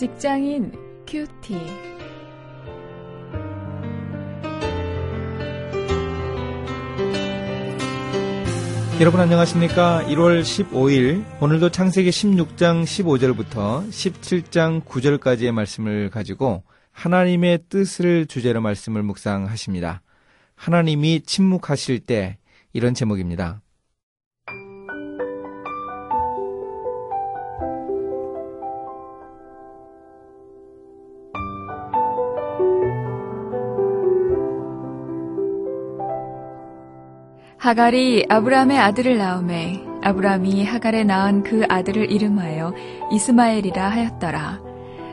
직장인 0.00 0.72
큐티. 1.06 1.58
여러분 8.98 9.20
안녕하십니까? 9.20 10.02
1월 10.06 10.40
15일 10.40 11.42
오늘도 11.42 11.68
창세기 11.68 12.08
16장 12.08 12.84
15절부터 12.84 13.90
17장 13.90 14.82
9절까지의 14.86 15.52
말씀을 15.52 16.08
가지고 16.08 16.64
하나님의 16.92 17.64
뜻을 17.68 18.24
주제로 18.24 18.62
말씀을 18.62 19.02
묵상하십니다. 19.02 20.00
하나님이 20.54 21.24
침묵하실 21.26 22.06
때 22.06 22.38
이런 22.72 22.94
제목입니다. 22.94 23.60
하갈이 37.60 38.24
아브라함의 38.30 38.78
아들을 38.78 39.18
낳음에 39.18 39.84
아브라함이 40.00 40.64
하갈에 40.64 41.04
낳은 41.04 41.42
그 41.42 41.66
아들을 41.68 42.10
이름하여 42.10 42.72
이스마엘이라 43.12 43.86
하였더라. 43.86 44.62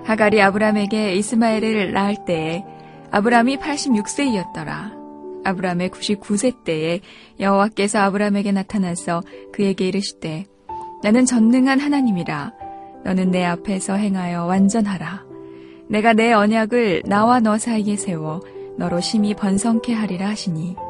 하갈이 0.06 0.42
아브라함에게 0.42 1.14
이스마엘을 1.16 1.92
낳을 1.92 2.16
때에 2.26 2.64
아브라함이 3.12 3.58
86세이었더라. 3.58 4.94
아브라함의 5.44 5.90
99세 5.90 6.64
때에 6.64 7.02
여호와께서 7.38 8.00
아브라함에게 8.00 8.54
나타나서 8.54 9.24
그에게 9.52 9.90
이르시되 9.90 10.46
나는 11.04 11.26
전능한 11.26 11.82
하나님이라 11.82 12.54
너는 13.04 13.32
내 13.32 13.44
앞에서 13.44 13.96
행하여 13.96 14.46
완전하라. 14.46 15.26
내가 15.90 16.14
내 16.14 16.32
언약을 16.32 17.04
나와 17.08 17.42
너 17.42 17.58
사이에 17.58 17.98
세워 17.98 18.40
너로 18.78 19.02
심히 19.02 19.34
번성케 19.34 19.94
하리라 19.94 20.30
하시니 20.30 20.87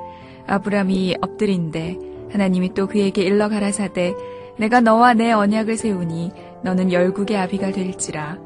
아브람이 0.47 1.17
엎드린데 1.21 1.97
하나님이 2.31 2.73
또 2.73 2.87
그에게 2.87 3.21
일러 3.23 3.49
가라사대 3.49 4.13
내가 4.57 4.81
너와 4.81 5.13
내 5.13 5.31
언약을 5.31 5.77
세우니 5.77 6.31
너는 6.63 6.91
열국의 6.91 7.37
아비가 7.37 7.71
될지라. 7.71 8.37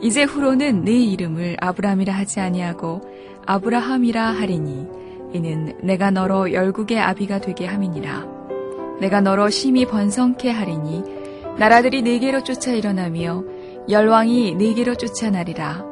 이제 0.00 0.22
후로는 0.22 0.84
네 0.84 0.92
이름을 0.92 1.56
아브람이라 1.60 2.12
하지 2.14 2.40
아니하고 2.40 3.02
아브라함이라 3.46 4.22
하리니 4.32 4.86
이는 5.32 5.76
내가 5.82 6.10
너로 6.10 6.52
열국의 6.52 6.98
아비가 6.98 7.40
되게 7.40 7.66
함이니라. 7.66 8.26
내가 9.00 9.20
너로 9.20 9.50
심히 9.50 9.86
번성케 9.86 10.50
하리니 10.50 11.02
나라들이 11.58 12.02
네게로 12.02 12.42
쫓아 12.42 12.72
일어나며 12.72 13.44
열왕이 13.88 14.54
네게로 14.54 14.94
쫓아나리라. 14.94 15.84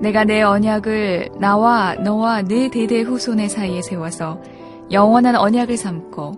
내가 0.00 0.24
내 0.24 0.42
언약을 0.42 1.30
나와 1.38 1.94
너와 1.94 2.42
네 2.42 2.68
대대 2.68 3.00
후손의 3.00 3.48
사이에 3.48 3.80
세워서 3.82 4.40
영원한 4.90 5.36
언약을 5.36 5.76
삼고 5.76 6.34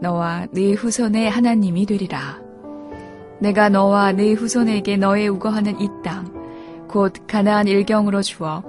너와 0.00 0.46
네 0.52 0.72
후손의 0.72 1.28
하나님이 1.28 1.86
되리라. 1.86 2.40
내가 3.40 3.68
너와 3.68 4.12
네 4.12 4.32
후손에게 4.32 4.96
너의 4.96 5.28
우거하는 5.28 5.80
이 5.80 5.88
땅, 6.04 6.32
곧 6.88 7.12
가나안 7.26 7.66
일경으로 7.68 8.22
주어 8.22 8.62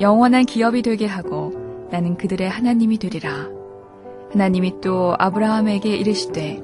영원한 0.00 0.44
기업이 0.44 0.82
되게 0.82 1.06
하고 1.06 1.52
나는 1.90 2.16
그들의 2.16 2.48
하나님이 2.48 2.98
되리라. 2.98 3.48
하나님이 4.32 4.80
또 4.80 5.14
아브라함에게 5.18 5.96
이르시되, 5.96 6.60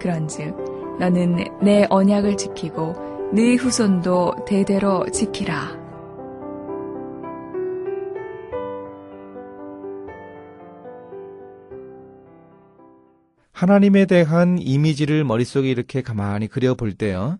그런즉 0.00 0.96
너는 0.98 1.44
내 1.60 1.86
언약을 1.90 2.36
지키고 2.36 2.94
네 3.32 3.54
후손도 3.54 4.34
대대로 4.46 5.06
지키라. 5.10 5.81
하나님에 13.62 14.06
대한 14.06 14.58
이미지를 14.58 15.22
머릿속에 15.22 15.70
이렇게 15.70 16.02
가만히 16.02 16.48
그려볼 16.48 16.94
때요. 16.94 17.38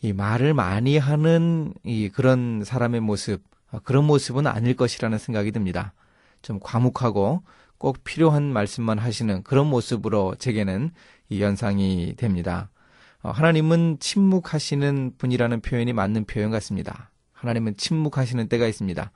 이 0.00 0.12
말을 0.12 0.54
많이 0.54 0.98
하는 0.98 1.72
이 1.84 2.08
그런 2.08 2.64
사람의 2.64 3.00
모습, 3.00 3.44
어, 3.70 3.78
그런 3.84 4.04
모습은 4.04 4.48
아닐 4.48 4.74
것이라는 4.74 5.18
생각이 5.18 5.52
듭니다. 5.52 5.94
좀 6.42 6.58
과묵하고 6.60 7.44
꼭 7.78 8.02
필요한 8.02 8.52
말씀만 8.52 8.98
하시는 8.98 9.44
그런 9.44 9.68
모습으로 9.68 10.34
제게는 10.36 10.90
이 11.28 11.40
연상이 11.40 12.14
됩니다. 12.16 12.68
어, 13.22 13.30
하나님은 13.30 13.98
침묵하시는 14.00 15.12
분이라는 15.16 15.60
표현이 15.60 15.92
맞는 15.92 16.24
표현 16.24 16.50
같습니다. 16.50 17.12
하나님은 17.34 17.76
침묵하시는 17.76 18.48
때가 18.48 18.66
있습니다. 18.66 19.12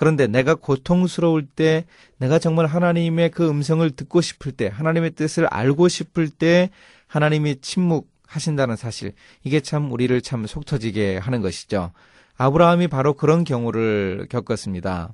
그런데 0.00 0.26
내가 0.26 0.54
고통스러울 0.54 1.44
때, 1.44 1.84
내가 2.16 2.38
정말 2.38 2.64
하나님의 2.64 3.32
그 3.32 3.46
음성을 3.46 3.90
듣고 3.90 4.22
싶을 4.22 4.50
때, 4.50 4.66
하나님의 4.68 5.10
뜻을 5.10 5.44
알고 5.44 5.88
싶을 5.88 6.30
때, 6.30 6.70
하나님이 7.06 7.60
침묵하신다는 7.60 8.76
사실, 8.76 9.12
이게 9.44 9.60
참 9.60 9.92
우리를 9.92 10.18
참 10.22 10.46
속 10.46 10.64
터지게 10.64 11.18
하는 11.18 11.42
것이죠. 11.42 11.92
아브라함이 12.38 12.88
바로 12.88 13.12
그런 13.12 13.44
경우를 13.44 14.26
겪었습니다. 14.30 15.12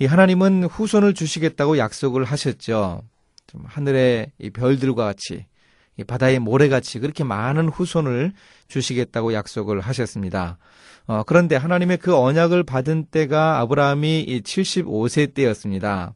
이 0.00 0.06
하나님은 0.06 0.64
후손을 0.64 1.14
주시겠다고 1.14 1.78
약속을 1.78 2.24
하셨죠. 2.24 3.02
좀 3.46 3.62
하늘의 3.64 4.32
이 4.40 4.50
별들과 4.50 5.04
같이, 5.04 5.34
이 5.34 5.44
바다의 6.04 6.38
모래같이 6.38 6.98
그렇게 6.98 7.24
많은 7.24 7.68
후손을 7.68 8.32
주시겠다고 8.68 9.32
약속을 9.32 9.80
하셨습니다. 9.80 10.58
어, 11.06 11.22
그런데 11.24 11.56
하나님의 11.56 11.98
그 11.98 12.16
언약을 12.16 12.64
받은 12.64 13.06
때가 13.10 13.60
아브라함이 13.60 14.42
75세 14.44 15.34
때였습니다. 15.34 16.14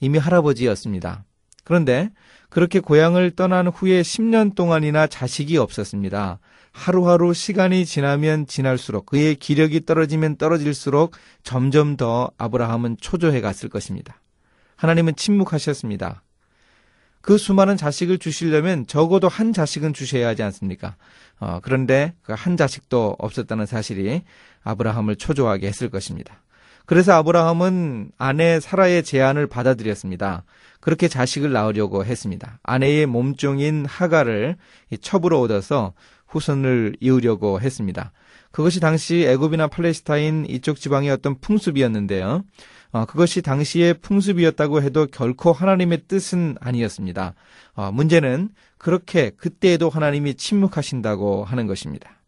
이미 0.00 0.18
할아버지였습니다. 0.18 1.24
그런데 1.64 2.10
그렇게 2.48 2.80
고향을 2.80 3.32
떠난 3.32 3.66
후에 3.66 4.02
10년 4.02 4.54
동안이나 4.54 5.08
자식이 5.08 5.58
없었습니다. 5.58 6.38
하루하루 6.72 7.34
시간이 7.34 7.84
지나면 7.86 8.46
지날수록 8.46 9.06
그의 9.06 9.34
기력이 9.34 9.84
떨어지면 9.84 10.36
떨어질수록 10.36 11.12
점점 11.42 11.96
더 11.96 12.30
아브라함은 12.38 12.98
초조해 13.00 13.40
갔을 13.40 13.68
것입니다. 13.68 14.20
하나님은 14.76 15.16
침묵하셨습니다. 15.16 16.22
그 17.26 17.38
수많은 17.38 17.76
자식을 17.76 18.18
주시려면 18.18 18.86
적어도 18.86 19.26
한 19.26 19.52
자식은 19.52 19.94
주셔야 19.94 20.28
하지 20.28 20.44
않습니까? 20.44 20.94
어, 21.40 21.58
그런데 21.60 22.14
그 22.22 22.32
한 22.32 22.56
자식도 22.56 23.16
없었다는 23.18 23.66
사실이 23.66 24.22
아브라함을 24.62 25.16
초조하게 25.16 25.66
했을 25.66 25.90
것입니다. 25.90 26.40
그래서 26.86 27.14
아브라함은 27.14 28.12
아내 28.16 28.60
사라의 28.60 29.02
제안을 29.02 29.48
받아들였습니다. 29.48 30.44
그렇게 30.80 31.08
자식을 31.08 31.50
낳으려고 31.50 32.04
했습니다. 32.04 32.60
아내의 32.62 33.06
몸종인 33.06 33.86
하가를 33.86 34.54
첩으로 35.00 35.40
얻어서 35.40 35.94
후손을 36.28 36.94
이으려고 37.00 37.60
했습니다. 37.60 38.12
그것이 38.56 38.80
당시 38.80 39.26
애굽이나 39.28 39.66
팔레스타인 39.66 40.46
이쪽 40.48 40.80
지방의 40.80 41.10
어떤 41.10 41.38
풍습이었는데요. 41.38 42.42
어, 42.90 43.04
그것이 43.04 43.42
당시의 43.42 44.00
풍습이었다고 44.00 44.80
해도 44.80 45.06
결코 45.12 45.52
하나님의 45.52 46.04
뜻은 46.08 46.56
아니었습니다. 46.58 47.34
어, 47.74 47.92
문제는 47.92 48.48
그렇게 48.78 49.28
그때에도 49.28 49.90
하나님이 49.90 50.36
침묵하신다고 50.36 51.44
하는 51.44 51.66
것입니다. 51.66 52.22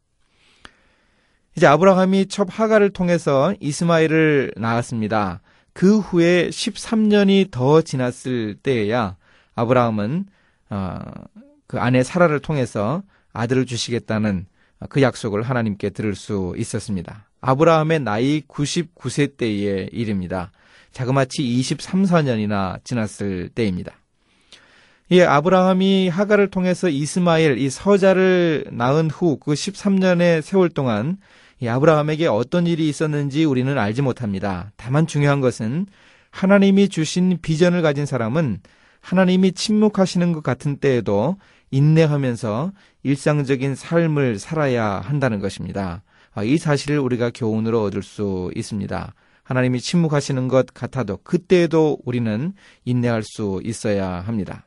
이제 1.56 1.66
아브라함이 1.66 2.26
첩 2.26 2.48
하가를 2.50 2.90
통해서 2.90 3.54
이스마엘을 3.60 4.52
낳았습니다. 4.58 5.40
그 5.72 5.98
후에 5.98 6.50
13년이 6.50 7.50
더 7.50 7.80
지났을 7.80 8.56
때에야 8.62 9.16
아브라함은 9.54 10.26
어, 10.68 10.98
그 11.66 11.80
아내 11.80 12.02
사라를 12.02 12.40
통해서 12.40 13.02
아들을 13.32 13.64
주시겠다는 13.64 14.44
그 14.88 15.02
약속을 15.02 15.42
하나님께 15.42 15.90
들을 15.90 16.14
수 16.14 16.54
있었습니다. 16.56 17.26
아브라함의 17.40 18.00
나이 18.00 18.42
99세 18.42 19.36
때의 19.36 19.90
일입니다. 19.92 20.52
자그마치 20.92 21.42
23, 21.42 22.04
4년이나 22.04 22.82
지났을 22.84 23.50
때입니다. 23.54 23.92
예, 25.10 25.22
아브라함이 25.24 26.08
하가를 26.08 26.50
통해서 26.50 26.88
이스마엘, 26.88 27.58
이 27.58 27.70
서자를 27.70 28.66
낳은 28.72 29.10
후 29.10 29.38
그 29.38 29.52
13년의 29.52 30.42
세월 30.42 30.68
동안 30.68 31.16
이 31.60 31.66
아브라함에게 31.66 32.26
어떤 32.26 32.66
일이 32.66 32.88
있었는지 32.88 33.44
우리는 33.44 33.76
알지 33.76 34.02
못합니다. 34.02 34.70
다만 34.76 35.06
중요한 35.06 35.40
것은 35.40 35.86
하나님이 36.30 36.88
주신 36.88 37.38
비전을 37.40 37.82
가진 37.82 38.06
사람은 38.06 38.60
하나님이 39.00 39.52
침묵하시는 39.52 40.32
것 40.32 40.42
같은 40.42 40.76
때에도 40.76 41.36
인내하면서 41.70 42.72
일상적인 43.02 43.74
삶을 43.74 44.38
살아야 44.38 45.00
한다는 45.00 45.38
것입니다. 45.40 46.02
아, 46.34 46.42
이 46.42 46.58
사실을 46.58 46.98
우리가 46.98 47.30
교훈으로 47.34 47.82
얻을 47.82 48.02
수 48.02 48.50
있습니다. 48.54 49.14
하나님이 49.42 49.80
침묵하시는 49.80 50.48
것 50.48 50.74
같아도 50.74 51.18
그때에도 51.24 51.98
우리는 52.04 52.52
인내할 52.84 53.22
수 53.22 53.60
있어야 53.64 54.20
합니다. 54.20 54.66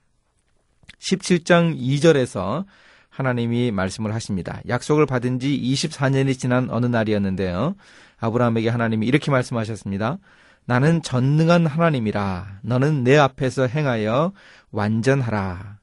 17장 0.99 1.77
2절에서 1.79 2.65
하나님이 3.09 3.71
말씀을 3.71 4.13
하십니다. 4.13 4.61
약속을 4.67 5.05
받은 5.05 5.39
지 5.39 5.47
24년이 5.49 6.37
지난 6.39 6.69
어느 6.69 6.85
날이었는데요. 6.87 7.75
아브라함에게 8.19 8.69
하나님이 8.69 9.05
이렇게 9.05 9.31
말씀하셨습니다. 9.31 10.17
나는 10.65 11.01
전능한 11.01 11.65
하나님이라. 11.65 12.59
너는 12.61 13.03
내 13.03 13.17
앞에서 13.17 13.67
행하여 13.67 14.31
완전하라. 14.71 15.80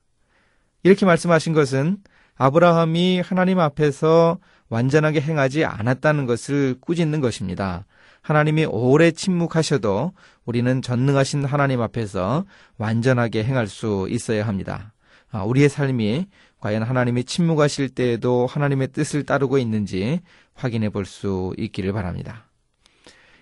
이렇게 0.82 1.06
말씀하신 1.06 1.52
것은 1.52 1.98
아브라함이 2.36 3.20
하나님 3.20 3.58
앞에서 3.58 4.38
완전하게 4.68 5.20
행하지 5.20 5.64
않았다는 5.64 6.26
것을 6.26 6.76
꾸짖는 6.80 7.20
것입니다. 7.20 7.84
하나님이 8.20 8.66
오래 8.66 9.10
침묵하셔도 9.10 10.12
우리는 10.44 10.82
전능하신 10.82 11.44
하나님 11.44 11.80
앞에서 11.80 12.44
완전하게 12.76 13.44
행할 13.44 13.66
수 13.66 14.06
있어야 14.10 14.46
합니다. 14.46 14.92
아, 15.30 15.42
우리의 15.42 15.68
삶이 15.68 16.26
과연 16.60 16.82
하나님이 16.82 17.24
침묵하실 17.24 17.90
때에도 17.90 18.46
하나님의 18.46 18.88
뜻을 18.88 19.24
따르고 19.24 19.58
있는지 19.58 20.20
확인해 20.54 20.90
볼 20.90 21.04
수 21.06 21.54
있기를 21.56 21.92
바랍니다. 21.92 22.46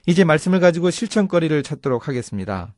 이제 0.06 0.22
말씀을 0.24 0.60
가지고 0.60 0.90
실천거리를 0.90 1.62
찾도록 1.62 2.06
하겠습니다. 2.08 2.72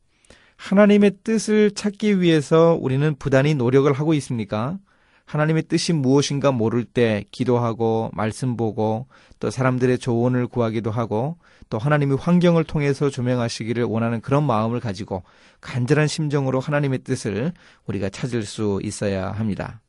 하나님의 0.59 1.11
뜻을 1.23 1.71
찾기 1.71 2.19
위해서 2.19 2.77
우리는 2.79 3.15
부단히 3.15 3.55
노력을 3.55 3.91
하고 3.93 4.13
있습니까? 4.15 4.77
하나님의 5.23 5.63
뜻이 5.63 5.93
무엇인가 5.93 6.51
모를 6.51 6.83
때 6.83 7.23
기도하고 7.31 8.11
말씀 8.13 8.57
보고 8.57 9.07
또 9.39 9.49
사람들의 9.49 9.99
조언을 9.99 10.47
구하기도 10.47 10.91
하고 10.91 11.37
또 11.69 11.77
하나님의 11.77 12.17
환경을 12.17 12.65
통해서 12.65 13.09
조명하시기를 13.09 13.85
원하는 13.85 14.19
그런 14.19 14.43
마음을 14.43 14.81
가지고 14.81 15.23
간절한 15.61 16.07
심정으로 16.07 16.59
하나님의 16.59 16.99
뜻을 16.99 17.53
우리가 17.85 18.09
찾을 18.09 18.43
수 18.43 18.81
있어야 18.83 19.31
합니다. 19.31 19.81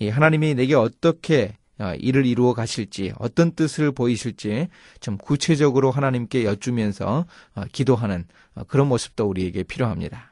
하나님이 0.00 0.54
내게 0.54 0.74
어떻게 0.76 1.58
어, 1.80 1.94
일을 1.98 2.26
이루어 2.26 2.52
가실지 2.52 3.12
어떤 3.18 3.52
뜻을 3.52 3.92
보이실지 3.92 4.68
좀 5.00 5.16
구체적으로 5.16 5.90
하나님께 5.90 6.44
여쭈면서 6.44 7.26
어, 7.54 7.62
기도하는 7.72 8.26
어, 8.54 8.64
그런 8.64 8.86
모습도 8.88 9.26
우리에게 9.26 9.62
필요합니다. 9.62 10.30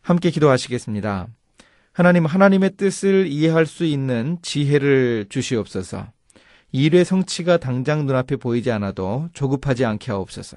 함께 0.00 0.30
기도하시겠습니다. 0.30 1.26
하나님 1.92 2.24
하나님의 2.24 2.76
뜻을 2.76 3.26
이해할 3.26 3.66
수 3.66 3.84
있는 3.84 4.38
지혜를 4.42 5.26
주시옵소서. 5.28 6.06
일의 6.72 7.04
성취가 7.04 7.56
당장 7.56 8.06
눈앞에 8.06 8.36
보이지 8.36 8.70
않아도 8.70 9.28
조급하지 9.32 9.84
않게 9.84 10.12
하옵소서. 10.12 10.56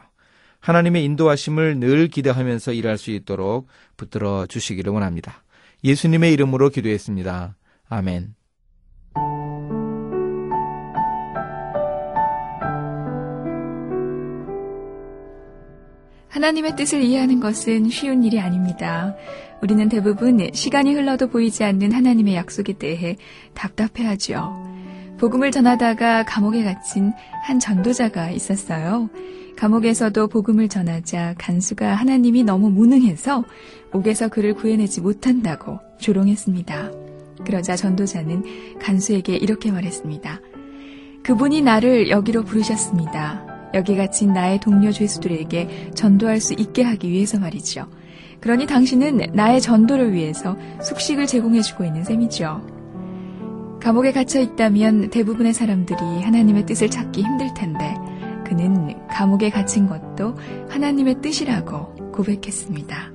하나님의 0.60 1.04
인도하심을 1.04 1.80
늘 1.80 2.08
기대하면서 2.08 2.74
일할 2.74 2.98
수 2.98 3.12
있도록 3.12 3.68
붙들어 3.98 4.46
주시기를 4.46 4.94
원합니다. 4.94 5.44
예수님의 5.84 6.32
이름으로 6.34 6.70
기도했습니다. 6.70 7.58
아멘. 7.90 8.36
하나님의 16.34 16.76
뜻을 16.76 17.04
이해하는 17.04 17.40
것은 17.40 17.90
쉬운 17.90 18.24
일이 18.24 18.40
아닙니다. 18.40 19.16
우리는 19.62 19.88
대부분 19.88 20.50
시간이 20.52 20.92
흘러도 20.96 21.28
보이지 21.28 21.64
않는 21.64 21.92
하나님의 21.92 22.34
약속에 22.34 22.74
대해 22.74 23.18
답답해하죠. 23.54 24.68
복음을 25.20 25.52
전하다가 25.52 26.26
감옥에 26.26 26.64
갇힌 26.64 27.14
한 27.44 27.60
전도자가 27.60 28.32
있었어요. 28.32 29.12
감옥에서도 29.56 30.28
복음을 30.28 30.70
전하자 30.70 31.36
간수가 31.38 31.94
하나님이 31.94 32.44
너무 32.44 32.72
무능해서 32.72 33.46
옥에서 33.92 34.28
그를 34.28 34.56
구해내지 34.56 35.02
못한다고 35.02 35.80
조롱했습니다. 36.00 36.92
그러자 37.46 37.76
전도자는 37.76 38.80
간수에게 38.80 39.36
이렇게 39.36 39.72
말했습니다. 39.72 40.42
그분이 41.22 41.62
나를 41.62 42.10
여기로 42.10 42.44
부르셨습니다. 42.44 43.53
여기 43.74 43.96
갇힌 43.96 44.34
나의 44.34 44.60
동료 44.60 44.92
죄수들에게 44.92 45.92
전도할 45.96 46.40
수 46.40 46.54
있게 46.54 46.84
하기 46.84 47.10
위해서 47.10 47.40
말이죠. 47.40 47.88
그러니 48.40 48.68
당신은 48.68 49.32
나의 49.34 49.62
전도를 49.62 50.14
위해서 50.14 50.58
숙식을 50.82 51.28
제공해주고 51.28 51.86
있는 51.86 52.04
셈이죠. 52.04 52.62
감옥에 53.82 54.12
갇혀 54.12 54.40
있다면 54.40 55.10
대부분의 55.10 55.54
사람들이 55.54 56.00
하나님의 56.24 56.66
뜻을 56.66 56.90
찾기 56.90 57.22
힘들 57.22 57.54
텐데 57.54 57.96
그는 58.46 58.94
감옥에 59.08 59.50
갇힌 59.50 59.88
것도 59.88 60.36
하나님의 60.70 61.22
뜻이라고 61.22 62.12
고백했습니다. 62.12 63.13